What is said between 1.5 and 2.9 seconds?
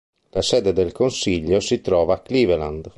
si trova a Cleveland.